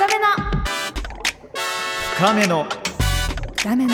[0.00, 0.24] 深めの。
[2.16, 2.66] 深めの。
[3.58, 3.92] 深めの。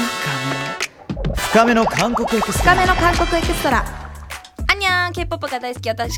[1.35, 2.75] 深めの韓国エクストラ。
[2.77, 3.85] 深めの韓国エクストラ。
[4.71, 6.17] あんにゃーん K-POP が大好き私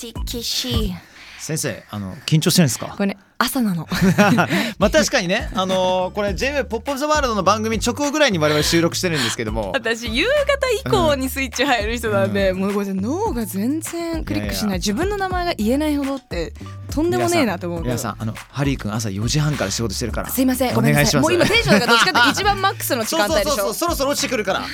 [0.00, 0.92] ティキシ
[1.40, 2.88] 先生あの緊張してるんですか？
[2.96, 3.88] これね朝なの。
[4.78, 9.72] まあ確かにねあのーこれ JWEB ポップオブザワールドの番組直後ぐらいに我々収録してるんですけども。
[9.74, 14.78] 私夕方以降にスイッチ入る人なんで、もうこれ脳が全然クリックしない。
[14.78, 16.52] 自分の名前が言えないほどって
[16.92, 20.28] とんでもねえなと思う皆さんあのハリー君朝4時半から仕事してるから。
[20.28, 21.04] すいませんごめんなさい。
[21.04, 21.22] お願いします。
[21.22, 23.50] もう今テンションがどっちかって一番マックスの時間帯でしょ。
[23.50, 24.64] そうそうそうそろそろ落ちてくるから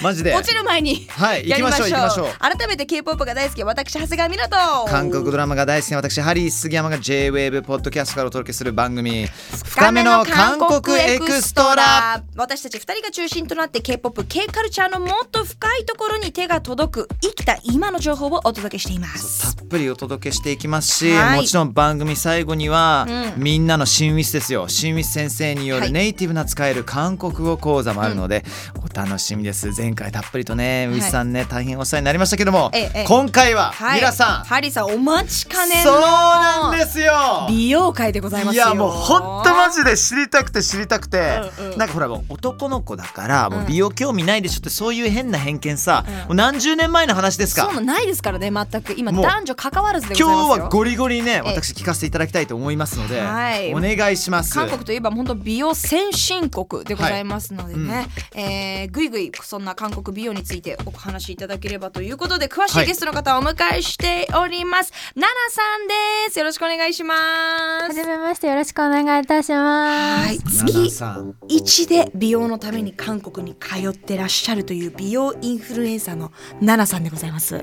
[0.00, 0.34] マジで。
[0.34, 1.88] 落ちる前にはい やりましょう。
[1.88, 9.26] 行きましょう改めて K-POP が大好き私長谷川湊韓国ドラマが大好きな私ハリー杉山が JWAVE ポッドキャストからお届けする番組
[9.64, 12.22] 深めの韓国エクストラ。
[12.36, 19.56] 私たち2人が中心となって K-POP、K カルチャーのもっと深いところに手が届く生きた今の情報をお届けしています。
[19.56, 20.88] たっぷりお届けしていきます。
[20.98, 21.40] し、はい。
[21.40, 24.66] もちろん番組最後には、うみんなの新ウィスですよ。
[24.68, 25.88] 新ウィス先生によはい。
[25.88, 28.44] るネイティブな使える韓国語講座もあるので、
[28.82, 32.70] お楽しみです前回たっぷりとねウィスさんね、大変お世話になりましたけども、
[33.06, 34.00] 今回は、はい。
[34.00, 34.44] 皆さん。
[34.44, 37.46] ハリーさんお待ちかねそうのなんですよ。
[37.48, 38.64] 美容会でございますよ。
[38.64, 41.40] いやもうほんとマジで知りたくて知りたくて、
[41.74, 46.14] うなんかほらもう男の子だからもううん美容興味ないでしょってそういう変な偏見さ、うん。
[46.14, 47.62] もう何十年前の話ですか。
[47.62, 48.92] そうなんないですからね全く。
[48.94, 50.54] 今男女関わらずでございますよ。
[50.56, 53.74] 今日はゴリゴリねえ私聞かせていただきたいと思いますので、はい。
[53.74, 54.52] お願いします。
[54.52, 58.06] 韓国といえば本当美容先進国でございますのでね、はい。
[58.34, 62.84] えーぐいぐいそんな韓国美容についてお話しいただければということで詳しはい。
[62.84, 66.38] いゲストの方をお迎えしております、ナナさんです。
[66.40, 67.86] よろしくお願いします。
[67.86, 70.64] はじめましてよろしくお願いいたします。
[70.66, 77.62] 月さん1で美容のために韓国に通ってらっしゃるという美容インフルエンサーのナナさんでございます、あ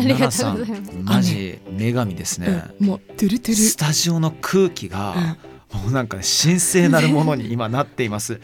[0.00, 0.92] りがとうございます。
[1.04, 5.36] マジ女神ですね、もうトゥルトゥルスタジオの空気が、
[5.72, 8.40] もうなんかね神聖なるものに今なっています。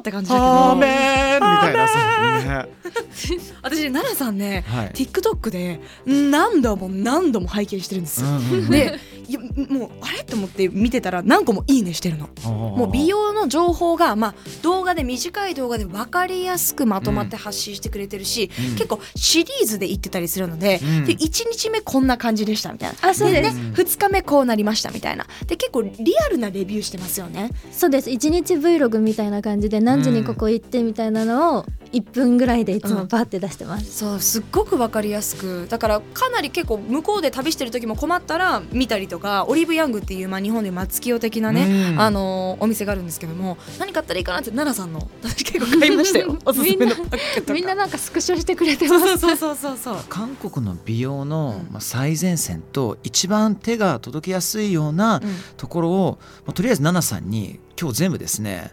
[0.00, 0.46] って感じだけど。
[0.46, 2.68] アーメンみたいなさ、ね、
[3.62, 4.88] 私ナナさんね、はい。
[4.90, 8.70] TikTok で何度も何度も拝見してるんですよ、うんうん。
[8.70, 8.98] で
[9.38, 10.24] もうあれ？
[10.24, 12.28] と思って見てたら何個もいいねしてるの。
[12.44, 18.76] ももう美容の情報が、まあ、動画で短い動画で分かりやすくまとまって発信してくれてるし、うん。
[18.76, 21.04] 結構シリーズで言ってたりするので,、うん。
[21.04, 21.18] で1
[21.50, 23.08] 日目こんな感じでしたみたいな。
[23.08, 23.56] あそうです。
[23.56, 25.26] ね、2日目こうなりましたみたいな。
[25.46, 25.92] で結構リ
[26.26, 27.50] アルなレビューしてますよね。
[27.72, 28.10] そうです。
[28.10, 33.98] 一日 Vlog みたいな感じで何時にここ行ってみたいなのを1分ぐらいでいつもバーって出してます。
[33.98, 35.66] そうすっごく分かりやすく。
[35.68, 42.00] だからかなり結構向こうで旅してる時も困ったら見たりとかオリーブヤングっていう、まあ、日本で松清的なね、うん。
[42.00, 46.38] あのーお店があるんですけども何買ったらいいかなって奈々さんの私結構買いましたよ。
[46.44, 47.54] おすすめのパッケとか。
[47.54, 49.06] みんななんかスクショしてくれてます。
[49.06, 49.96] そうそうそうそうそう。
[50.08, 55.20] 韓国の美容の最前線と一番手が届きやすいような
[55.56, 58.72] ところを、まあとりあえずナナさんに今日全部ですね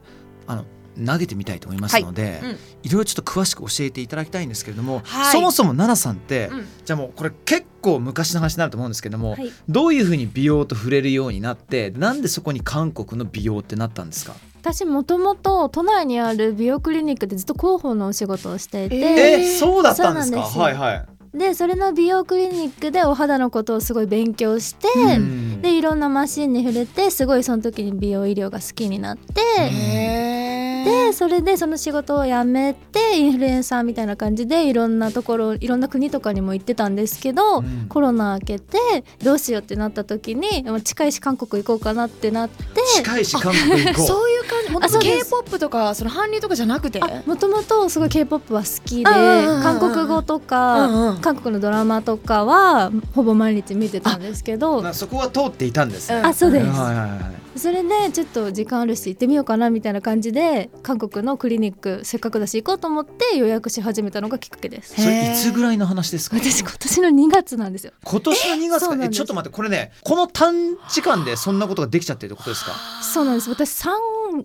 [1.06, 2.50] 投げてみたいと思いますので、うん。
[2.50, 5.32] いろいろちょっと詳しく教えていただきたいんですけれども、はい。
[5.32, 6.68] そもそもナナさんって、うん。
[6.86, 9.52] じゃあもうこれ結構昔の話になると思うんですけども、はい。
[9.70, 14.34] どういうふうに美容と触れるようになってなんでそこに韓国の美容ってなったんですか？
[14.62, 20.42] 私もともと都内にある美容クリニックでずっと広報のお仕事をしていて、ええそうだったんですか？
[20.42, 21.06] はいはい。
[21.38, 25.62] でそれの美容クリニックでお肌のことをすごい勉強して、うん。
[25.62, 30.47] でいろんなマシンに触れてすごいその時に美容医療が好きになって、へ
[30.86, 37.88] でそれでその仕事を辞めてインフルエンサーみたいな感じでいろんなところいろんな国とかにも行ってたんですけど、うん。
[37.88, 38.78] コロナ明けて
[39.24, 42.66] どうしようってなった時に近いし韓国行こうかなってなって
[42.96, 44.06] 近いし韓国行こう。
[44.06, 44.72] そういう感じ。
[44.72, 45.26] もっとあそうです。
[45.26, 47.00] K-POP とかその韓流とかじゃなくて？
[47.26, 54.82] もともとすごい k p o p は好きで韓国語とか、韓国のドラマとかはほぼ毎日見てたんですけど。
[54.82, 56.20] なそこは通っていたんですね。
[56.20, 56.66] うんあそうです。
[56.66, 57.47] はいはいはい。
[57.60, 65.02] それでちょっと時間あるし行ってみようかなみたいな感じで韓国のクリニックせっかくだし行こうと思って予約し始めたのがきっかけです。
[65.02, 66.38] それいつぐらいの話ですか？
[66.38, 67.94] 私今年の2月なんですよ。
[68.04, 69.10] 今年の2月か？
[69.10, 70.54] ちょっと待ってこれねこの短
[70.90, 72.72] 時間でそんなことができちゃってるってことですか？
[73.04, 73.50] そうなんです。
[73.50, 73.90] 私3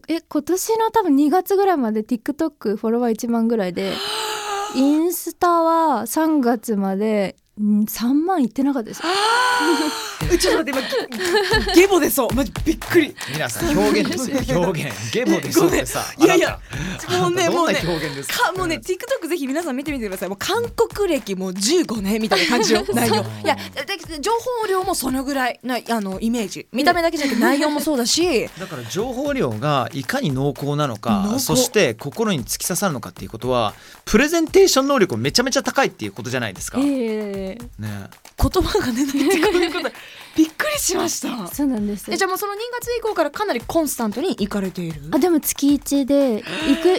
[0.09, 3.93] え今年の多分2月ぐらいまで TikTok フォロワー1万ぐらいで
[4.75, 9.03] インスタは3月までん3万いってなかったです。
[10.33, 10.97] え ちょっと待って
[11.67, 12.35] 今ゲボ出そう。
[12.35, 13.15] マジびっくり。
[13.33, 14.61] 皆さん表現ですよ。
[14.63, 15.13] 表現。
[15.13, 16.05] ゲボでそうってさ。
[16.19, 16.59] いやいや
[17.21, 18.47] もうねもうね表現ですか？
[18.47, 20.29] かもうね TikTok ぜひ皆さん見てみてください。
[20.29, 23.15] もう韓国歴もう15年みたいな感じよ 内容。
[23.17, 23.57] いや
[24.21, 26.67] 情報量もそのぐらいなあのイメージ。
[26.73, 28.49] 見た目だけじゃなくて内容もそうだし。
[28.59, 31.45] だから情報量がいかに濃厚なの濃か厚。
[31.45, 33.75] そして心に突き刺さるのかっていうことは
[34.05, 36.79] プレゼンテーション能力めちゃめちゃ高いっていうことじゃないですか。
[36.81, 37.89] ええね。
[38.41, 39.91] 言葉が出ないってこういうこと。
[40.37, 41.47] びっくりしました。
[41.49, 42.11] そうなんです。
[42.13, 45.01] えじゃあもうその2月以降からかなりコンスタントに行かれている？
[45.13, 46.43] あでも月1で行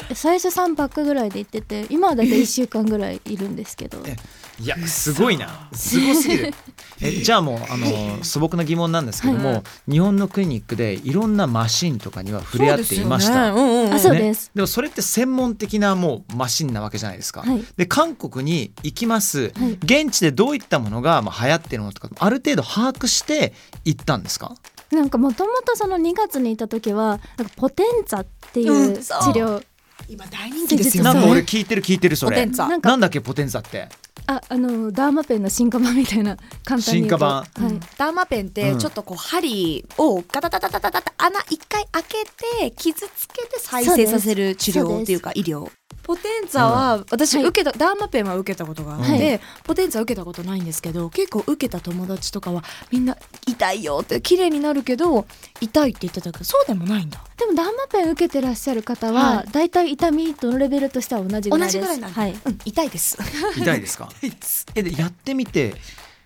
[0.07, 4.01] く最初3泊ぐらいで行ってて今はだいたい1週間ぐらいいるんですけど。
[4.05, 4.15] え
[4.63, 5.69] いやすごいな。
[5.73, 6.53] すごすぎる。
[7.01, 14.51] えじゃあもうあの素朴な疑問なんですけども、はい日本のクリニックでいろんなマシンとかには触れ合っていました、そうですです。
[14.55, 17.41] でもそれって専門的なもうマシンなわけじゃないですか。
[17.41, 17.63] はい。
[17.75, 19.71] で韓国に行きます、はい。
[19.83, 24.55] 現地でどういったものがまあ流行ってるのとかある程度把握して行ったんですか？
[24.91, 29.19] なんかもともとその2月にいた時はなんかポテンツァっていううん治そう。
[29.33, 29.63] 療、
[30.07, 31.13] 今大人気ですよね。
[31.13, 32.37] なんか俺聞いてる聞いてるそれ。
[32.37, 33.89] ポテンツァなんかなんだっけポテンツァって？
[34.27, 37.09] ああのダーマペンの進化版みたいな簡単に言うと。
[37.09, 38.79] 進化版はい、ダーマペンってうん。
[38.79, 42.25] ちょっとこう針をガタタタタタタタ穴一回開け
[42.59, 45.69] て傷つけて再生させる治療っていうか医療
[46.03, 47.45] ポテンツァは私はい。
[47.45, 49.39] 受けた、ダーマペンは受けたことがあって、はい。
[49.63, 55.25] ポテンツァ受けたことないんですけど結構受けた友達とかはみんな痛いよって綺麗になるけど
[55.61, 57.23] 痛いって言ってたけどそうでもないんだ。
[57.37, 59.69] でもダーマペン受けてらっしゃる方ははだい。
[59.69, 61.79] たい痛みとのレベルとしては同じぐらいです。
[61.79, 62.31] 同じぐらいなはい。
[62.45, 63.17] うん、痛いです。
[63.57, 64.09] 痛いですか？
[64.75, 65.75] えでやってみて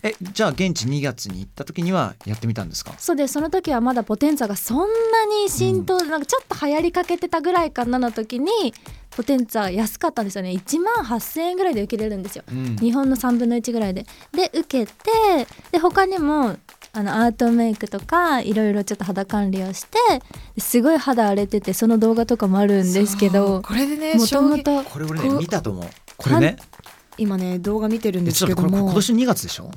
[0.00, 2.94] えじゃあ現地2月に行った時にはやってみたんですか？
[2.98, 3.32] そうです。
[3.34, 8.72] その時はまだポテンツァがそんなに浸透、なんかちょっと流行りかけてたぐらいかなの時に
[9.18, 10.50] ポテンツァ安かったんですよね。
[10.50, 12.44] 1万8000円ぐらいで受けれるんですよ。
[12.48, 12.76] うん。
[12.76, 14.06] 日本の3分の1ぐらいで。
[14.32, 14.92] で受けて
[15.72, 16.54] で他にも
[16.92, 19.98] あのアートメイクとかいろいろちょっと肌管理をして
[20.60, 25.86] すごい肌荒れててその動画とかもあるんですけどこれでねもともとこれ俺ね見たと思う。
[26.16, 26.56] これね。
[27.16, 29.68] 今ね動画見てるんですえちょっとこれけども今年2月でしょ？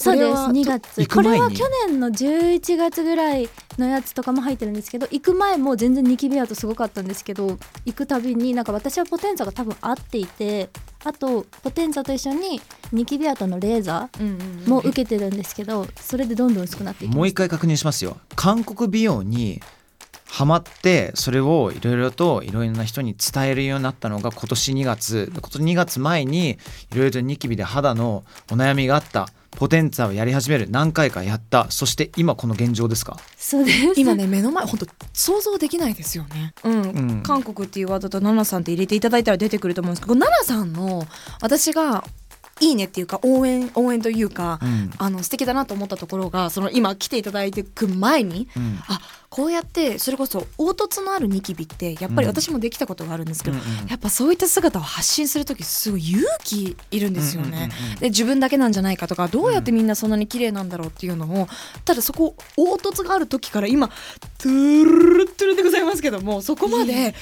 [0.00, 0.30] そうです。
[0.30, 1.06] これは2月。
[1.08, 3.48] これは去年の11月ぐらい
[3.78, 10.70] のやつとかも入ってるんですけど行く前も全然ニキビ跡すごかったんですけど行くたびになんか私はポテンツァが多分合っていて
[11.04, 12.60] あとポテンツァと一緒に
[12.92, 18.18] ニキビ跡のレーザーも受けてるんですけどそれでどんどん薄くなっていきもう一回確認しますよ。
[18.36, 19.60] 韓国美容に
[20.26, 25.32] ハマってそれをいろいろといろいろな人に伝えるようになったのが今年2月。
[25.32, 31.70] 今年2月前にいろいろとニキビで肌のお悩みがあったポテンツァをやり始める何回かやった。
[31.70, 33.18] そして今この現状ですか？
[33.36, 34.00] そうです。
[34.00, 36.54] 今ね目の前本当想像できないですよね。
[36.64, 36.86] うん、う
[37.18, 37.22] ん。
[37.22, 41.06] 韓国っていうワードとナナさんって入れていただいたら出てくると思うんですけど、ナナさんの
[41.40, 42.04] 私が
[42.60, 44.90] いいねっていうか応援応援というか、うん。
[44.98, 48.48] あの素敵だなと思ったところがその今来ていただいてく前に。
[48.56, 48.78] うん。
[48.88, 49.00] あ
[49.30, 52.34] こうやってそれこそ凹凸のあるニキビってやっぱりうん。
[52.34, 57.70] 私もできたことがあるんですけど、うんうんやっぱそういった姿を発信する時すごい勇気いるんですよね。
[58.00, 61.48] で自分だけなんじゃないかとかどうやってみんなそんなに綺麗なんだろうっていうのを
[61.84, 63.88] ただそこ凹凸がある時から今
[64.38, 67.14] トゥルルトゥルでございますけどもそこまで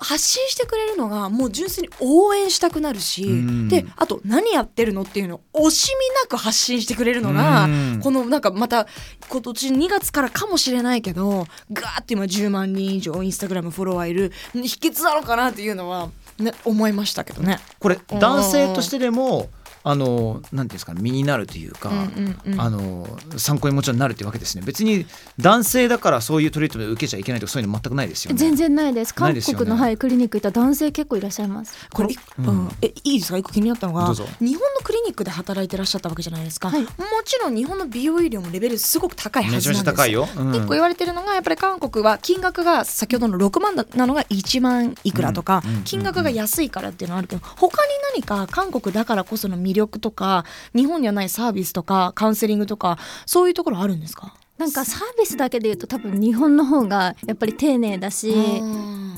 [0.00, 3.68] 発信してくれるのがもう純粋に応援したくなるし、うん。
[3.68, 8.00] であと何やってるのっていうのを惜しみなく発信してくれるのが、うん。
[8.02, 8.86] このなんかまた
[9.28, 17.58] 今年2月からかもしれないけどガーって今10万人以上インスタグラムフォロワーいる秘訣なのかなっていうのは、ね、思いましたけどね。
[17.78, 19.50] これ男性としてでも
[19.82, 22.60] あのなんていうんですか身になるというか、うんうんうん。
[22.60, 24.62] あの参考にもちろんなるっていうわけですね。
[24.64, 25.06] 別に
[25.38, 28.38] 男性だからそういうトリートメント受けちゃいけないとかそういうの全くないですよね。
[28.38, 29.14] 全然ないです。
[29.14, 31.74] 韓国の、はい、クリニック行ったら男性結構いらっしゃいます。
[31.92, 32.46] これ、うん。
[32.46, 32.68] うん。
[32.82, 33.38] えいいですか？
[33.38, 36.82] 一個気になったのが日本のクリニックで働いてらっしゃったわけじゃないですか、はい。
[36.82, 36.88] も
[37.24, 39.68] ちろん日本の美容医療もレベルすごく高いはずなんです。
[39.70, 40.54] めちゃ高いよ、うん。
[40.54, 54.34] 一個言われてるのがやっぱり韓国は金額が先ほどの6万なのが1万いくらとか、うんうん金額が安いからっていうのはあるけど他に何か韓国だからこその魅力とか日本にはないサービスとかカウンセリングとかそういうところあるんですか？
[54.58, 58.34] なんかサービスだけで言うと多分日本の方がやっぱり丁寧だし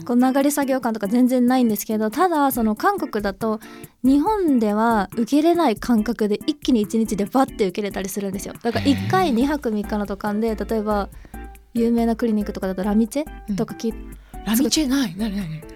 [0.06, 3.58] こう流れ作業感とか全然ないんですけどただその韓国だと
[4.04, 8.54] 日本では受けれない感覚で一気に1日でバッて受けれたりするんですよ。
[8.62, 11.08] だから1回2泊3日のとかで例えば
[11.74, 13.92] 有名なクリニックとかだとラミチェとかき、
[14.44, 15.16] ラミチェない？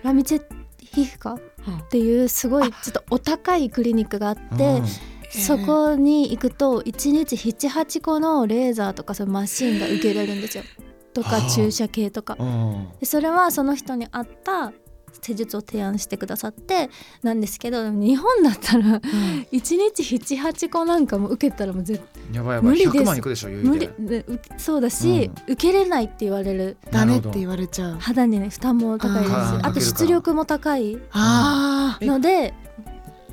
[0.04, 0.42] ラミチェ
[0.78, 1.38] 皮膚科？
[1.70, 4.82] っていうすごいちょっとお高いクリニックがあって、
[5.30, 10.64] そこに行くと1日78個のレーザーとかそのマシンが受けれるんですよ。
[11.12, 11.50] とかはあ。
[11.50, 12.37] 注射系とか。
[12.38, 12.88] うん。
[13.00, 14.73] でそれはその人に合った
[15.20, 16.90] 施術を提案してくださって
[17.23, 22.70] なんですけど日本だったら1日78個なんかも受けたらもう絶やばいやばい。
[22.70, 22.96] 無理です。
[22.99, 26.76] 100万いくでしょ余無裕で理そうだし、受けれないって言われる。
[26.90, 27.99] ダメって言われちゃう。
[27.99, 32.54] 肌にね負担も高いですあと出力も高いあえので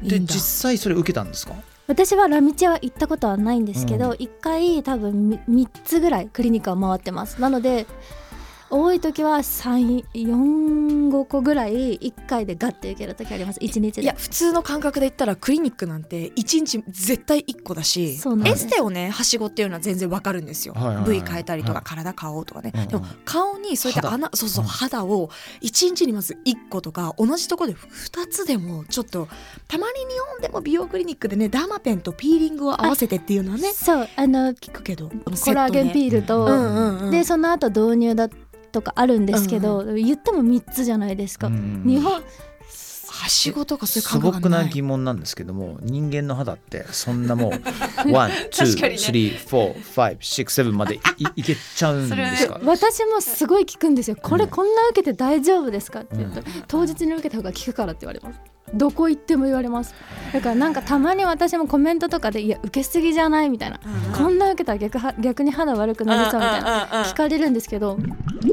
[0.02, 1.54] で実際それ受けたんですか？
[1.86, 4.12] 私はラミチェは行ったことはないんですけど、うん。
[4.14, 7.42] 1回多分3つぐらいクリニックは回ってます。
[7.42, 7.86] なので
[8.74, 13.60] 多い時は34個ぐらい1回でガッて受ける時あります。
[13.60, 14.02] 1日で。
[14.02, 18.66] いや普通の感覚で言ったらクリニックなんて1日絶対1個だしそうなんです。
[18.66, 21.06] エステをねはしごっていうのは全然わかるんですよ、はいはいはい。
[21.06, 21.84] 部位変えたりとか、はい。
[21.84, 22.88] 体買おうとかね、うんうん。
[22.88, 24.70] でも顔にそういった穴そうそううん。
[24.70, 25.30] 肌を
[25.62, 29.28] 1日にまず1個とか同じところで2つでもちょっと
[29.68, 34.08] たまに日本でも美容クリニックでねダーマペンとピーリングを合わせてっていうのはねそう。
[34.16, 37.12] あの聞くけどコラーゲンピールと、うんうんうん。
[37.12, 38.30] でその後導入だ
[38.74, 42.22] とかあるんですけど、言っても3つじゃないですか、うん日本
[43.16, 44.06] はしごとかそうい？
[44.06, 47.54] う感覚がな疑問なんですけども人間の肌ってそんなも
[48.08, 48.98] う one、two、 確かにね。
[48.98, 52.60] three、four、five、six、seven までいいいけちゃうんですか？
[52.66, 54.18] 私もすごい聞くんですよ。
[54.22, 54.50] これうん。
[54.50, 56.02] こんな受けて大丈夫ですか？
[56.02, 56.46] って言うと、うん。
[56.68, 58.40] 当日に受けた方が効くからって言われます
[58.74, 59.94] どこ行っても言われます。
[60.32, 63.80] だからなんかたまに私もコメントとかでいや受けすぎじゃないみたいな、
[64.18, 67.04] こんな受けたら逆は逆に肌悪くなりそうみたいな。
[67.06, 67.98] 聞かれるんですけど。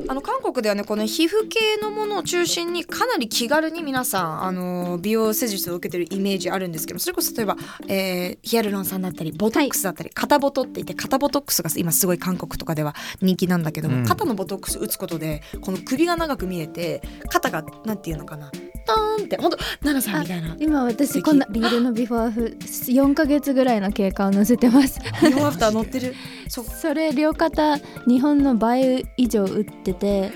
[0.09, 7.57] あの韓国ではねこの皮膚系のものを中心にかなり気軽に皆さんあの美容施術を受けてるイメージあるんですけどそれこそ例えば、
[7.89, 20.57] えーヒアルロン酸だったりボトックスだったり、肩ボトって言って肩ボトックスが今すごい韓国とかでは人気なんだけども、うん肩のボトックス打つことでこの首が長く見えて肩がなんていうのかなトーンって本当奈々さんみたいな。
[20.59, 25.01] 今私こんなリールのビフォーアフ4ヶ月ぐらいの経過を載せてます。
[25.23, 26.15] ビフォーアフター乗ってる？
[26.49, 30.33] それ両肩日本の倍以上売ってて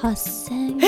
[0.00, 0.78] 8000円、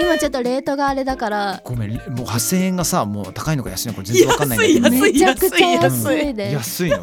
[0.00, 1.60] 今ちょっとレートがあれだから。
[1.64, 5.06] ごめん、もう8000円がさ、もう高いのか安いのか全然わかんないんだけど。
[5.06, 6.54] 安いめちゃくちゃ安いです。
[6.54, 6.98] 安いの。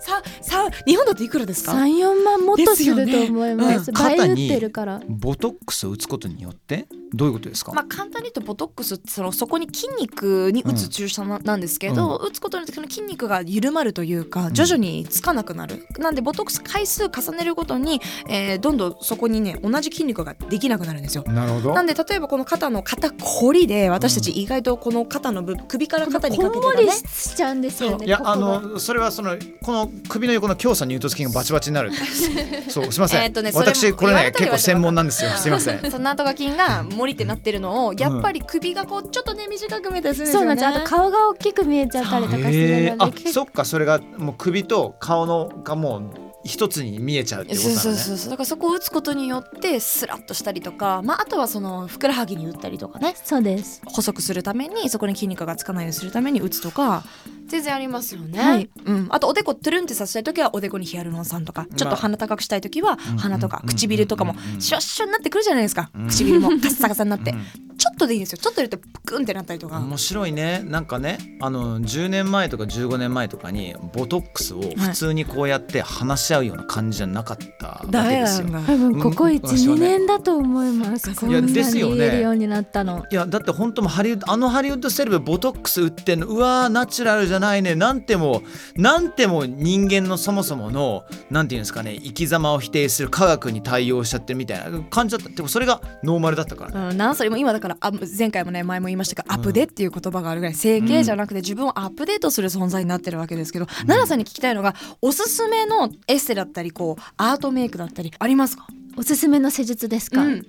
[0.00, 3.90] ささ日本だといくらですか？34万もっとすると思います。
[3.90, 4.16] ですよね。
[4.16, 5.00] 倍売っ肩にてるから。
[5.08, 7.72] ボトックスを打つことによってどういうことですか？
[7.72, 21.24] まあ、簡単に言うとボトックスってそのそこに筋肉に打つ注射ななんですけど、打つことによってその筋肉が緩まるというか徐々につかなくなる、なんでボトックス回数重ねるごとに、えーどんどんそこにね同じ筋肉ができなくなるんですよ。
[21.26, 21.74] なるほど。
[21.74, 31.90] なんで例えばこの肩の肩こりで私たち意外とこの肩の部分首から肩にかけこんもりてがねしちゃうんですよねいやあここがのそれはそのこの首の横の強鎖乳突筋がバチバチになる
[32.68, 35.30] そうすいません、えーとね私これね結構専門なんですよ。
[35.30, 35.48] す。
[35.48, 35.90] いません。
[35.90, 40.40] そのとか筋がモリってなってるのをやっぱり首がこうちょっとね短く見えたりするんですよね。
[40.40, 42.92] そうなんですあと顔が大きく見えちゃったりとかするへー。
[42.94, 48.30] あので結そっかそれがもう首と顔のがもう一つに見えちゃうってことそうなのねそうそうそう。
[48.30, 53.14] だからそこを打つことによってスラッとしたりとか、まあ、あとはそのふくらはぎに打ったりとかね。
[53.24, 53.80] そうです。
[53.86, 57.04] 細くするためにそこに筋肉がつかないようにするために打つとか
[57.46, 58.70] 全然ありますよね、はい。
[58.84, 61.66] うん、あとおでこトゥルンってさせたい時はおでこにヒアルロン酸とか。
[61.76, 63.68] ちょっと鼻高くしたい時はうん鼻とかうん。
[63.70, 64.60] 唇とかもうん。
[64.60, 65.90] シュッシュになってくるじゃないですか。
[65.94, 66.08] うん。
[66.08, 67.34] 唇もカッサカサになって
[67.94, 68.38] っとでいいんですよ。
[68.38, 69.78] ちょっと入れてプクンってなったりとか。
[69.78, 70.62] 面白いね。
[70.64, 78.48] なんかねあの10年前とか15年前とかにボトックスを普通にこうやって話し合うような感じじゃなかったわけですよ。
[78.48, 81.14] だ多分ここうん私は12ね年だと思います。
[81.14, 81.96] こんいやなにですよね。
[81.96, 83.04] 言えるようになったの。
[83.10, 87.74] いやだって本当もハリウッドあのハリウッドセレブボトックス打ってんのうわーナチュラルじゃないね。
[87.74, 88.42] なんても
[88.76, 95.34] なんても人間のそもそものなんていうんですかね生き様を否定する科学に対応しちゃってるみたいな感じだった。
[95.34, 96.88] でもそれがノーマルだったからね。
[96.90, 110.46] うん、なんそれも今だからあ前回もね前も言いましたがアップデっていう言葉があるぐらい整形じゃなくて自分をアップデートする存在になってるわけですけど、奈々さんに聞きたいのがおすすめのエステだったりこうアートメイクだったりありますか、おすすめの施術ですか、うん。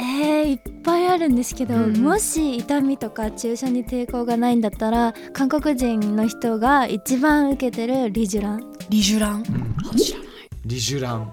[0.00, 1.96] えー、いっぱいあるんですけど、うん。
[2.02, 8.72] もし痛みとか注射に抵抗がないんだったら韓国人の人が一番受けてるリジュラン。
[8.88, 9.44] リジュラン、
[9.92, 10.28] あ知らない。
[10.64, 11.32] リジュラン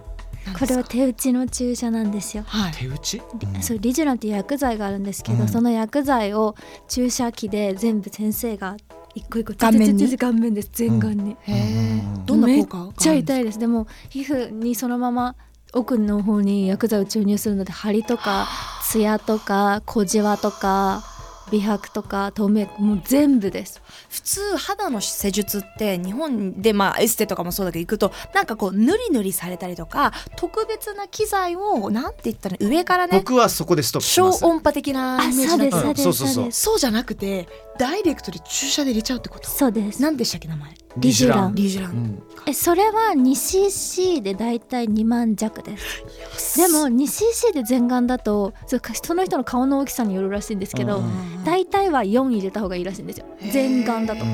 [0.54, 2.44] これは手打ちの注射なんですよ。
[2.46, 2.72] はい。
[2.74, 3.22] 手打ち、
[3.56, 6.56] リそうリジュランっていう薬剤があるんですけど、うんその薬剤を
[6.88, 8.78] 注射器で全部先生が
[9.14, 12.26] 一個一個顔面に顔面です全顔に、へえうん。
[12.26, 13.60] どんなめっ効果がちゃ痛いです。
[13.60, 15.36] でも皮膚にそのまま
[15.74, 18.48] 奥の方に薬剤を注入するので張りとか
[18.84, 21.04] ツヤとか小じわとか
[21.52, 23.82] 美白とか透明もう全部です。
[24.10, 34.40] 普通肌の施術って日本でまあエステとかもそうだけど行くとなんかこう塗り塗りされたりとか特別な機材をなんて言ったら上からね僕はそこでストップします。
[34.42, 37.48] 超音波的なイメージだそうそうじゃなくて
[37.78, 39.50] ダイレクトで注射で入れちゃうってこと？
[39.50, 40.02] そうです。
[40.02, 40.74] 何でしたっけ名前？
[40.98, 41.56] リジュラン。
[41.56, 42.24] リジュラン、うん。
[42.48, 46.58] えそれは 2cc でだいたい2万弱です。
[46.58, 53.26] でも 2cc で全顔だとそその人の顔の大きさによるらしいんですけど、うん大体は4入れた方がいいらしいんですよ。
[53.52, 54.26] 全顔だと。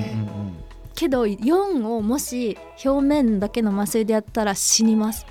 [0.94, 5.26] けど4をもし表面だけの麻酔でやったら死にます。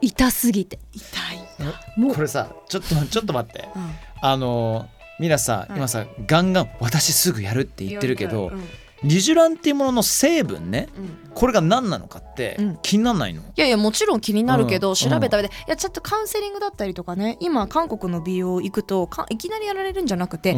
[0.00, 0.78] 痛すぎて。
[0.92, 3.68] 痛い、もうこれさちょっとちょっと待って。
[3.74, 3.90] うん。
[4.20, 4.88] あの
[5.18, 8.64] 皆さん、うん今さガンガン私すぐやるって言ってるけど、うん。
[9.04, 12.78] リジュランっていうものの成分ねうんこれが何なのかってうん。
[12.82, 14.94] 気にならないの、いやいやもちろん気になるけど、うん。
[14.94, 20.52] 調べた上で、いやちょっとカウンセリングだったりとかね今韓国の美容行くとかいきなりやられるんじゃなくて、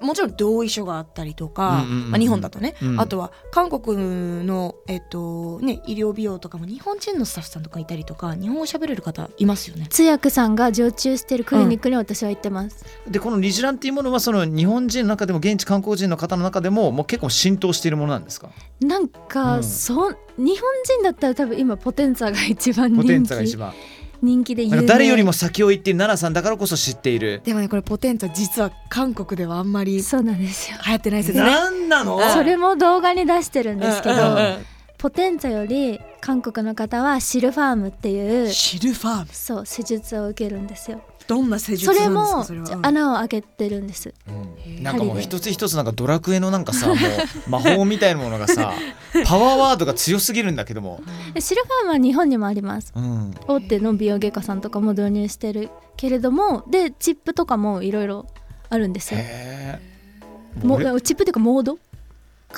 [0.00, 0.06] うん。
[0.06, 3.00] もちろん同意書があったりとか、うんうんうんまあ、日本だとね、うん。
[3.00, 9.86] あとは韓国の、えっとね、医療美容とかも日本人のスタッフさんとかいたりとか日本語喋れる方いますよね。
[9.88, 18.50] 通訳さんが常駐してるクリニックに私は行ってます、でこのリジランっていうものはその日本人の中でも現地韓国人の方の中でももう結構浸透しているものなんですか？
[18.80, 19.64] なんか、うん。
[19.64, 23.72] そん日本人だったら多分今ポテンツァが一番ポテン人気ツァが一番。
[24.22, 24.86] 人気で有名。
[24.86, 27.42] 誰よりも先を行っている奈々さんだからこそ知っている。
[27.44, 30.78] でもねこれポテンツァ実は韓国ではあんまり流そうなんですよ。
[30.82, 31.44] 行ってない説ね。
[31.44, 32.18] なんなの？
[32.32, 34.66] それも動画に出してるんですけど、うんうんうん。
[34.98, 39.26] ポテンツァより韓国の方はシルファームっていうシルファーム。
[39.30, 42.86] そう施術を受けるんですよどんな施術そなんですかれもそれは、うん。
[42.86, 44.14] 穴を開けてるんです。
[44.28, 44.82] うん。
[44.82, 46.96] なんかもう一つ一つなんかドラクエのなんかさ もう
[47.50, 48.72] 魔法みたいなものがさ
[49.24, 51.00] パワーワードが強すぎるんだけども、
[51.34, 52.92] でシルファームは日本にもあります。
[52.94, 58.26] うん、大手の美容外科さんとかも導入してるけれどもでチップとかもいろいろ
[58.68, 59.20] あるんですよ。
[60.62, 61.78] も俺チップっていうかモード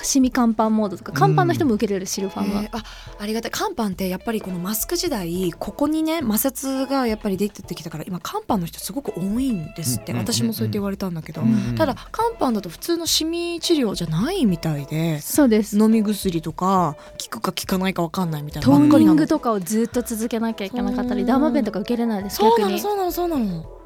[0.02, 2.82] シミ乾パンモードとか乾パンの人も受けれるシルファームは、えーあ
[3.20, 3.50] ありがたい。
[3.52, 15.76] 乾パンってやっぱりこのマスク時代ここにね摩擦がやっぱり出てきたから今乾パンの人すごく多いんですって、私もそうやって言われたんだけど、うんただ乾パンだと普通のシミ治療じゃないみたいでそうです。
[15.78, 23.78] 飲み薬とか効くか効かないか分かんないみたいなトーニングとかをずっと続けなきゃいけなかったそうりダーマペンとか受けれないですそう逆になのそうなのそうなの。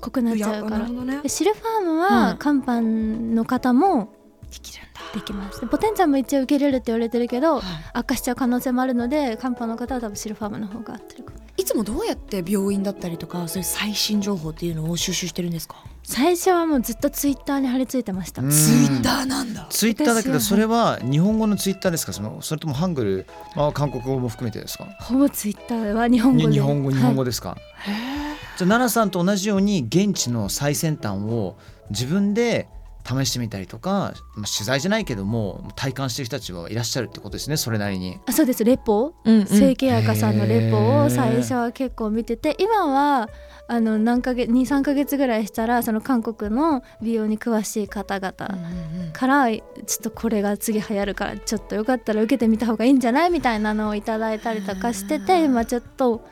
[0.00, 0.86] 濃くなっちゃうから。
[0.86, 1.22] ね。
[1.22, 1.98] でシルファームうん。
[1.98, 4.12] は乾パンの方も
[4.54, 5.00] できるんだ。
[5.14, 5.60] できます。
[5.60, 7.62] でポテンツァも一応受けれるって言われてるけどはい。
[7.92, 11.40] 悪化しちゃう可能性もあるので乾パンの方は多分シルファームの方が合ってるかも。
[11.56, 15.76] いつもどうやって病院だったりとかそういう最新情報っていうのを収集してるんですか？
[16.02, 18.50] 最初はもうずっとツイッターに貼り付いてました、うん。
[18.50, 19.66] ツイッターなんだ。
[19.70, 22.12] ツイッターだけどそれは日本語のツイッターですか？
[22.12, 24.86] そのそれともハングル、まあ、韓国語も含めてですか？
[25.00, 27.26] ほぼツイッターは日本語日本語日本語はい。
[27.26, 27.56] ですか、
[27.86, 31.56] じゃあ奈々さんと同じように現地の最先端を
[31.90, 32.68] 自分で
[33.06, 33.90] 試してみたりとか、
[34.34, 38.18] まあ、取材じゃないけども体感してる人たちはいらっしゃるってことですねそれなりに。
[38.26, 38.64] あそうです。
[38.64, 39.14] レポ。
[39.24, 39.46] うんうん。
[39.46, 43.28] 整形外科さんのレポを最初は結構見てて今は
[43.66, 48.32] あの何ヶ月23ヶ月ぐらいしたらその韓国の美容に詳しい方々
[49.12, 53.30] からちょっとこれが次流行るからちょっとよかったら受けてみた方がいいんじゃない？
[53.30, 56.26] みたいなのをいただいたりとかしてて今ちょっと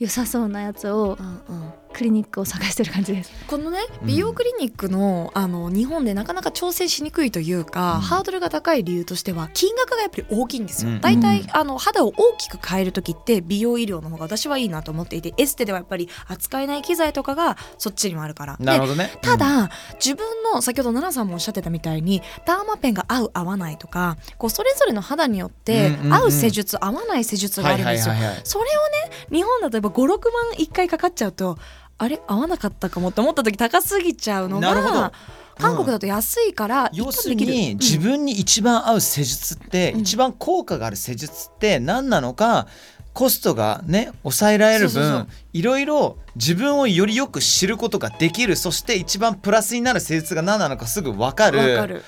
[0.00, 1.30] 良さそうなやつをうんう
[1.66, 3.30] んクリニックを探してる感じです。
[3.46, 10.90] このねうん美容クリニックの,、あの日本でなかなか調整しにくいというか、うんハードルが高い理由としては金額がやっぱり大きいんですよ。
[10.90, 18.56] うんだいたいうんあの肌を大きく変える時って美容医療の方が私はいいなと思っていてエステではやっぱり扱えない機材とかがそっちにもあるから。
[18.58, 19.10] でなるほどね。
[19.22, 28.14] ただ、自分の先ほど奈々さんもおっしゃってたみたいにダーマペンが合う合わないとかこうそれぞれの肌によってうんうんうん合う施術、合わない施術があるんですよ。
[28.44, 28.66] それを
[29.08, 30.18] ね日本だとやっぱ56万
[30.58, 31.58] 1回かかっちゃうと
[31.98, 34.94] あれ合わなかったかもって思った時高すぎちゃうのなるほど。
[34.94, 35.12] が
[35.58, 40.00] 韓国だと安いから一要するに自分に一番合う施術って、うん。
[40.00, 42.66] 一番効果がある施術って何なのか
[43.12, 48.56] コストがね抑えられる分いろいろ自分をよりよく知ることができる。
[48.56, 51.58] そして一番プラスになる施術が何なのかすぐ分かる。
[51.58, 52.02] わかる。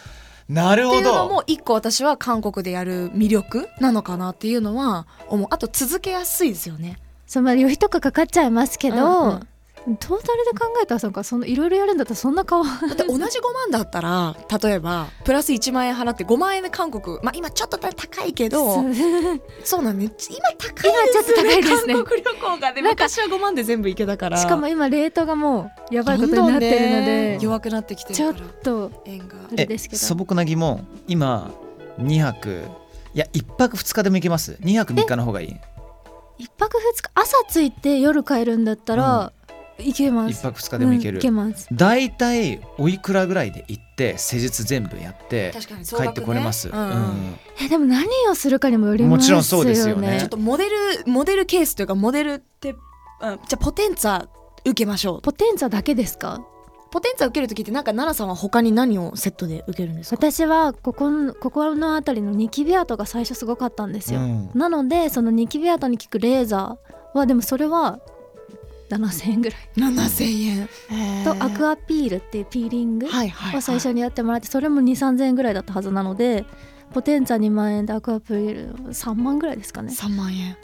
[0.48, 5.48] なるほっていうのども一個私は韓国でやる魅力なのかなっていうのは思う。
[5.50, 6.98] あと続けやすいですよね。
[7.26, 9.48] そうまあ旅費とかかかっちゃいますけど、うんうん
[9.84, 12.64] トータルで考えたらなんかそのいろいろやるんだったらそんな顔。
[12.64, 18.94] だって同じ5万だったら例えばプラス1万円払って5万円で韓国まあ今ちょっと高いけどそう。
[19.62, 20.14] そうなんね今
[20.58, 21.94] 高い今ちょっと高いですね。
[21.94, 22.72] 韓国旅行が。
[22.72, 24.38] ねなんか昔は5万で全部行けたから。
[24.38, 27.38] しかも今レートがもうやばいことになってるのどんどんでね。
[27.42, 29.34] 弱くなってきてちょっと円が。
[29.52, 29.98] あれですけど。
[30.00, 31.50] 素朴な疑問今
[32.00, 32.64] 2泊
[33.12, 34.56] いや1泊2日でも行けます。
[34.62, 35.56] 2泊3日の方がいい。
[36.36, 39.32] 一泊二日朝着いて夜帰るんだったら、
[39.78, 40.40] いけます。
[40.40, 41.16] 1泊2日でも行ける。
[41.16, 41.66] うんいけます。
[41.72, 46.78] 大体おいくらぐらいで行って施術全部やって確かに帰ってこれます、うん。
[46.78, 46.86] うん。
[46.86, 49.16] うんえでも何をするかにもよりますよね。
[49.16, 50.18] もちろんそうですよね。
[50.20, 50.70] ちょっとモデル
[51.06, 52.74] モデルケースというかモデルって
[53.20, 54.28] あじゃあポテンツァ
[54.64, 55.22] 受けましょう。
[55.22, 56.40] ポテンツァだけですか？
[56.90, 60.30] ポテンツァ受ける時ってなんか奈々さんは他に何をセットで受けるんですか？
[60.30, 64.50] 私はここのここの辺りのニキビ跡が最初すごかったんですよ、うん。
[64.54, 67.98] なのでそのニキビ跡に効くレーザーはでもそれは
[68.90, 69.60] 7000円ぐらい。
[69.76, 71.24] 7000円。
[71.24, 76.44] とアクアピールっていうピーリングを最初にやってもらってそれも2 3 0 0 0円ぐらいだったはずなので
[76.92, 79.92] ポテンツァ2万円でアクアピール3万ぐらいですかね。
[79.92, 80.56] 3万円。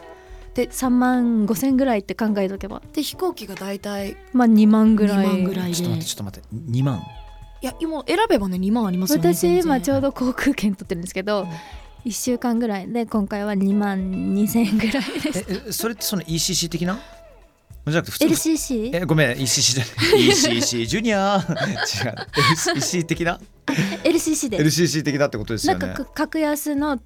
[0.55, 2.83] 3万5千ぐらいって考えとけば。
[2.93, 5.27] で飛行機が大体まあ2万ぐらい。
[5.27, 7.03] 2万ぐらいちょっと待ってちょっと待って2万。
[7.63, 11.47] いや今選べばね2万ありますよね私今ちょうどど航空券取ってるんですけど、
[12.07, 16.99] 1週間ぐらいで今回は2万2000円ぐらいでえそれってその ECC 的な？
[17.87, 18.91] じゃなくて普通 LCC?
[18.95, 19.31] えごめん。
[19.33, 22.15] ECC じゃない ECC ジュニア違う。
[22.55, 23.41] LCC 的な
[24.05, 24.59] ？LCC で。
[24.59, 27.01] LCC 的だってことですなんよねかく格安の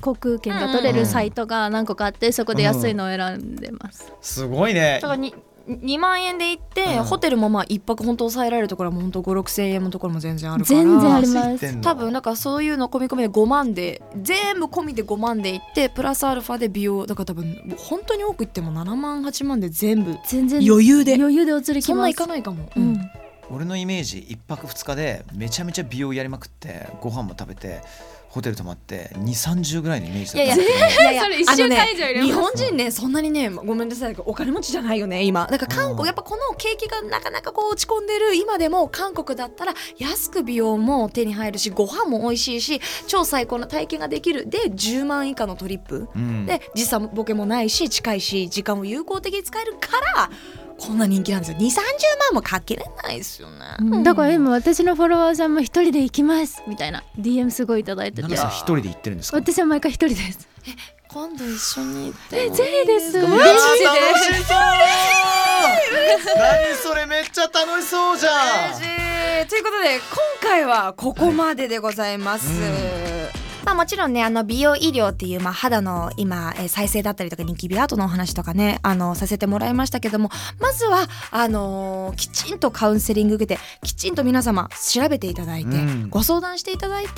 [0.00, 4.98] 航空券が取れるサイトが何個かあってそこで安いのを選んでます、すごいね。
[5.00, 5.34] だからに
[5.68, 7.04] 2万円で行って、うん。
[7.04, 10.80] ホテルもまあ一泊本当抑えられるところはもう本当5 6千円のところも全然あるから。
[10.80, 11.80] 全然ありつます。
[11.80, 17.06] 多分なんかそういうの込み込みで5万で全部込みで5万で行ってプラスアルファで美容。
[17.06, 21.14] だから多分本当に多く行っても7万8万で全部全然余裕で。
[21.14, 21.94] 余裕でお釣りきます。
[21.94, 22.97] そんな行かないかも、ううんん
[23.50, 27.80] 俺のイメージ一泊二日でめちゃめちゃ美容やりまくってご飯も食べて
[28.28, 30.54] ホテル泊まって2 3 0ぐらいのイメージだった。
[30.54, 31.22] んだけどいやいや。
[31.22, 32.26] それ一週間以上入れます？
[32.26, 35.46] 日本人ねそんなにねごめんなさいお金持ちじゃないよね今。
[35.46, 35.96] だから韓うん。
[35.96, 44.46] 国やっぱこの景気がなかなかこう落ち込んでる今でも韓国だったら安く美容も手に入るしご飯も美味しいし超最高な体験ができる。
[44.46, 46.10] で10万以下のトリップ。
[46.14, 46.44] うん。
[46.44, 50.30] で時差ボケもないし近いし時間を有効的に使えるから
[50.78, 51.58] こんな人気なんですよ。
[51.58, 51.80] 2 3 0万
[52.34, 54.02] もかけれないですよね、うん。
[54.04, 57.02] だから今私のフォロワーさんも一人で行きますみたいな。
[57.18, 58.22] DM すごいいただいてて。
[58.22, 59.38] 奈々さん一人で行ってるんですか？
[59.38, 60.48] 私は毎回一人です。
[61.08, 64.58] 今度一緒に行ってぜひですマジでうわ楽しそう
[66.36, 67.06] 何それ？
[67.06, 68.30] めっちゃ楽しそうじゃ
[68.68, 68.70] ん。
[68.76, 68.84] 嬉し
[69.46, 69.48] い。
[69.48, 72.46] ということで今回はここまででございます。
[73.64, 86.08] まあもちろんねあの美容医療っていう、まあ、肌の今、えー再生だったりとかニキビアートのお話とかねあのさせてもらいましたけどもまずはあのーきちんとカウンセリング受けてきちんと皆様調べていただいて、うん。
[86.08, 87.10] ご相談していただいて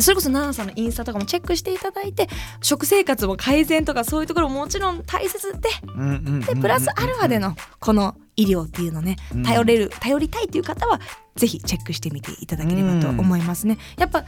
[0.00, 2.28] それこそ奈々さんのインスタとかもチェックしていただいて
[2.62, 6.40] 食生活も改善とかそういうところももちろん大切でうんうんうん。
[6.40, 9.42] でプラスアルファでのこの医療っていうのねうん。
[9.42, 11.00] 頼れる頼りたいっていう方は
[11.36, 13.78] ぜひチェックしてみていただければと思いますね。
[13.96, 14.24] やっぱ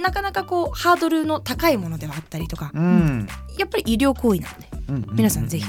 [0.00, 3.28] なかなかこうハードルの高いものではあったりとか、うん。
[3.56, 5.16] やっぱり医療行為なのでうんうん。
[5.16, 5.64] 皆さんぜひ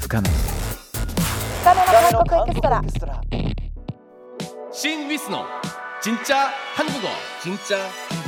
[0.01, 0.29] 深め
[4.73, 5.43] 신 위스노
[6.03, 7.07] 진짜 한국어
[7.41, 8.20] 진짜 한국어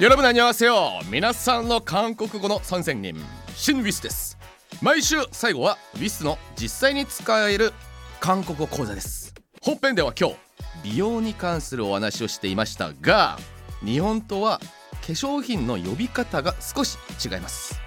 [0.00, 3.22] 여러분 안녕하세요 미나산의 한국어 선생님
[3.54, 4.38] 신 위스 です
[4.82, 7.72] 毎週最後はウィスの実際に使える
[8.18, 10.36] 韓国語講座です本編では今日
[10.82, 13.38] 美容に関するお話をしていましたが
[13.84, 17.80] 日本とは化粧品の呼び方が少し違います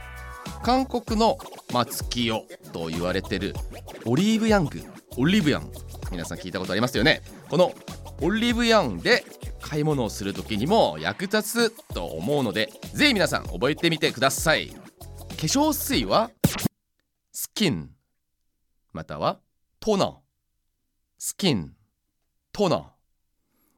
[0.62, 1.38] 韓国の
[1.74, 3.54] 松木よと言われてる
[4.06, 4.82] オリーブヤング
[5.18, 5.70] オリーブヤン
[6.12, 7.74] 皆さん聞いたことありますよねこの
[8.22, 9.24] オリーブヤンで
[9.69, 14.69] 買い物をする時にも役立つと思うのでぜひ皆さん覚えてみてください。
[14.71, 14.77] 化
[15.35, 16.31] 粧水は？
[17.33, 17.91] スキン。
[18.95, 19.39] または
[19.79, 20.15] トーナー。
[21.19, 21.75] スキン。
[22.51, 22.69] トー。
[22.71, 22.93] ナ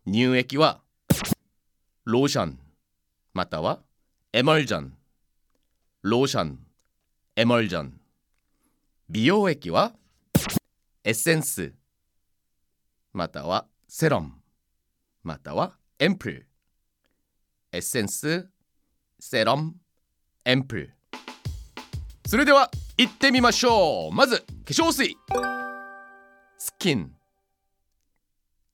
[0.06, 0.80] 乳液は？
[2.04, 2.58] ローション。
[3.34, 3.80] または
[4.32, 4.94] エマルジョン。
[6.02, 6.58] ローション。
[7.34, 8.00] エマルジョン。
[9.08, 9.92] 美容液は？
[11.02, 11.72] エッセンス。
[13.12, 14.34] またはセロン
[15.24, 16.46] またはエンプル
[17.72, 18.48] エッセンス
[19.18, 19.74] セロン
[20.46, 20.94] エンプル
[22.26, 25.14] それでは行ってみましょうまず化粧水
[26.56, 27.12] スキン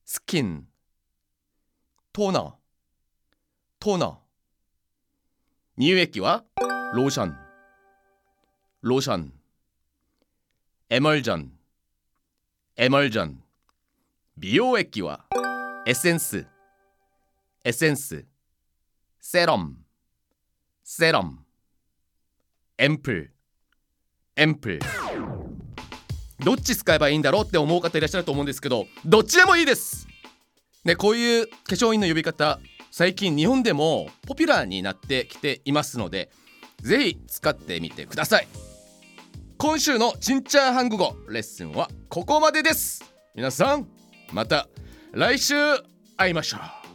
[0.04, 0.68] スキン
[2.12, 2.52] トーナー
[3.80, 4.14] トーナー
[5.80, 6.44] 乳液は
[6.94, 7.36] ローション
[8.82, 9.32] ローション
[10.90, 11.50] エマルジョン
[12.76, 13.42] エマルジョン
[14.38, 15.24] 美容液は
[15.88, 16.46] エッセンス
[17.66, 18.24] エッセンス
[19.20, 19.76] セロン
[20.84, 21.40] セロン
[22.78, 23.34] エンプル
[24.36, 24.80] エンプル
[26.44, 30.06] どっち使えばいいんだろうって思う方いらっしゃると思うんですけどどっちでもいいです。
[30.84, 32.60] ねこういう化粧品の呼び方
[32.92, 36.30] 最近日本でもポピュラーになってきていますので
[36.82, 38.48] ぜひ使ってみてください。
[39.58, 43.12] 今週のチンチャーハング語レッスンはここまでです。
[43.34, 43.88] 皆さん
[44.32, 44.68] また
[45.10, 45.54] 来週
[46.16, 46.85] 会いましょう。